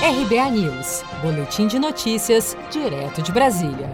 RBA 0.00 0.50
News, 0.52 1.02
Boletim 1.20 1.66
de 1.66 1.76
Notícias, 1.76 2.56
direto 2.70 3.20
de 3.20 3.32
Brasília. 3.32 3.90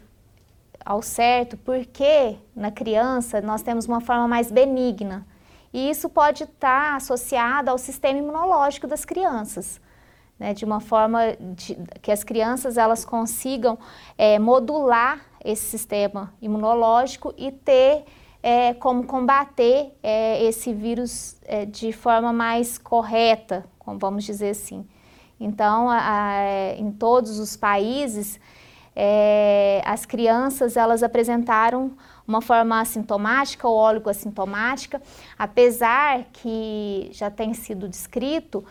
ao 0.85 1.01
certo 1.01 1.57
porque 1.57 2.37
na 2.55 2.69
criança 2.69 3.41
nós 3.41 3.63
temos 3.63 3.87
uma 3.87 4.01
forma 4.01 4.27
mais 4.27 4.51
benigna. 4.51 5.25
E 5.73 5.89
isso 5.89 6.07
pode 6.09 6.43
estar 6.43 6.95
associado 6.95 7.71
ao 7.71 7.77
sistema 7.79 8.19
imunológico 8.19 8.85
das 8.85 9.03
crianças. 9.03 9.81
Né, 10.41 10.55
de 10.55 10.65
uma 10.65 10.79
forma 10.79 11.37
de, 11.39 11.77
que 12.01 12.11
as 12.11 12.23
crianças 12.23 12.75
elas 12.75 13.05
consigam 13.05 13.77
é, 14.17 14.39
modular 14.39 15.21
esse 15.45 15.65
sistema 15.65 16.33
imunológico 16.41 17.31
e 17.37 17.51
ter 17.51 18.05
é, 18.41 18.73
como 18.73 19.03
combater 19.03 19.95
é, 20.01 20.43
esse 20.43 20.73
vírus 20.73 21.35
é, 21.45 21.63
de 21.63 21.93
forma 21.93 22.33
mais 22.33 22.79
correta, 22.79 23.65
como 23.77 23.99
vamos 23.99 24.23
dizer 24.23 24.49
assim. 24.49 24.83
Então, 25.39 25.87
a, 25.87 25.99
a, 25.99 26.73
em 26.75 26.91
todos 26.91 27.37
os 27.37 27.55
países, 27.55 28.39
é, 28.95 29.83
as 29.85 30.07
crianças 30.07 30.75
elas 30.75 31.03
apresentaram 31.03 31.91
uma 32.27 32.41
forma 32.41 32.81
assintomática 32.81 33.67
ou 33.67 34.09
assintomática, 34.09 34.99
apesar 35.37 36.25
que 36.33 37.11
já 37.11 37.29
tem 37.29 37.53
sido 37.53 37.87
descrito 37.87 38.65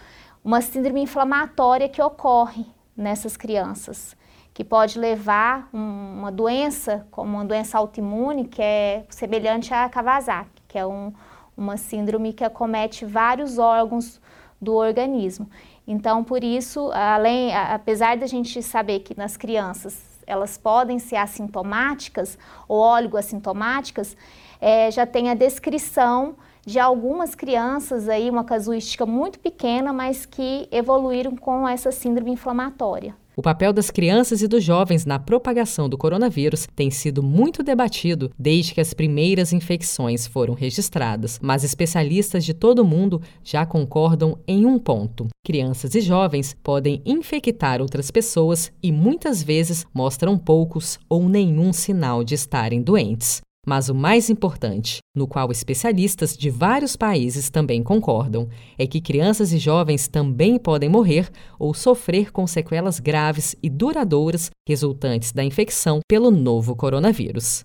uma 0.44 0.60
síndrome 0.60 1.02
inflamatória 1.02 1.88
que 1.88 2.02
ocorre 2.02 2.66
nessas 2.96 3.36
crianças, 3.36 4.16
que 4.52 4.64
pode 4.64 4.98
levar 4.98 5.68
um, 5.72 6.18
uma 6.18 6.32
doença, 6.32 7.06
como 7.10 7.36
uma 7.36 7.44
doença 7.44 7.78
autoimune, 7.78 8.46
que 8.46 8.60
é 8.60 9.04
semelhante 9.08 9.72
à 9.72 9.88
Kawasaki, 9.88 10.62
que 10.66 10.78
é 10.78 10.86
um, 10.86 11.12
uma 11.56 11.76
síndrome 11.76 12.32
que 12.32 12.44
acomete 12.44 13.04
vários 13.04 13.58
órgãos 13.58 14.20
do 14.60 14.74
organismo. 14.74 15.48
Então, 15.86 16.22
por 16.22 16.44
isso, 16.44 16.90
além, 16.92 17.54
apesar 17.54 18.16
da 18.16 18.26
gente 18.26 18.62
saber 18.62 19.00
que 19.00 19.16
nas 19.16 19.36
crianças 19.36 20.09
elas 20.30 20.56
podem 20.56 20.98
ser 20.98 21.16
assintomáticas 21.16 22.38
ou 22.68 22.78
oligoassintomáticas, 22.78 24.16
é, 24.60 24.90
já 24.90 25.04
tem 25.04 25.30
a 25.30 25.34
descrição 25.34 26.36
de 26.64 26.78
algumas 26.78 27.34
crianças 27.34 28.08
aí, 28.08 28.30
uma 28.30 28.44
casuística 28.44 29.04
muito 29.04 29.38
pequena, 29.38 29.92
mas 29.92 30.24
que 30.26 30.68
evoluíram 30.70 31.34
com 31.34 31.66
essa 31.66 31.90
síndrome 31.90 32.32
inflamatória. 32.32 33.14
O 33.40 33.42
papel 33.42 33.72
das 33.72 33.90
crianças 33.90 34.42
e 34.42 34.46
dos 34.46 34.62
jovens 34.62 35.06
na 35.06 35.18
propagação 35.18 35.88
do 35.88 35.96
coronavírus 35.96 36.68
tem 36.76 36.90
sido 36.90 37.22
muito 37.22 37.62
debatido 37.62 38.30
desde 38.38 38.74
que 38.74 38.82
as 38.82 38.92
primeiras 38.92 39.50
infecções 39.50 40.26
foram 40.26 40.52
registradas, 40.52 41.38
mas 41.40 41.64
especialistas 41.64 42.44
de 42.44 42.52
todo 42.52 42.80
o 42.80 42.84
mundo 42.84 43.22
já 43.42 43.64
concordam 43.64 44.36
em 44.46 44.66
um 44.66 44.78
ponto: 44.78 45.28
crianças 45.42 45.94
e 45.94 46.02
jovens 46.02 46.54
podem 46.62 47.00
infectar 47.06 47.80
outras 47.80 48.10
pessoas 48.10 48.70
e 48.82 48.92
muitas 48.92 49.42
vezes 49.42 49.86
mostram 49.94 50.36
poucos 50.36 50.98
ou 51.08 51.26
nenhum 51.26 51.72
sinal 51.72 52.22
de 52.22 52.34
estarem 52.34 52.82
doentes. 52.82 53.40
Mas 53.66 53.88
o 53.88 53.94
mais 53.94 54.30
importante, 54.30 54.98
no 55.14 55.26
qual 55.26 55.50
especialistas 55.52 56.36
de 56.36 56.48
vários 56.48 56.96
países 56.96 57.50
também 57.50 57.82
concordam, 57.82 58.48
é 58.78 58.86
que 58.86 59.00
crianças 59.00 59.52
e 59.52 59.58
jovens 59.58 60.08
também 60.08 60.58
podem 60.58 60.88
morrer 60.88 61.28
ou 61.58 61.74
sofrer 61.74 62.32
com 62.32 62.46
sequelas 62.46 62.98
graves 62.98 63.54
e 63.62 63.68
duradouras 63.68 64.50
resultantes 64.66 65.32
da 65.32 65.44
infecção 65.44 66.00
pelo 66.08 66.30
novo 66.30 66.74
coronavírus. 66.74 67.64